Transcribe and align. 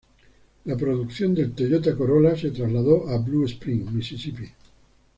La 0.65 0.75
producción 0.75 1.35
del 1.35 1.51
Toyota 1.53 1.95
Corolla 1.95 2.35
se 2.35 2.49
trasladó 2.49 3.07
a 3.07 3.19
Blue 3.19 3.45
Springs, 3.45 3.91
Mississippi. 3.91 4.49